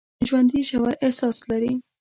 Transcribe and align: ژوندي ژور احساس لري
ژوندي 0.27 0.61
ژور 0.69 0.93
احساس 1.05 1.37
لري 1.49 1.73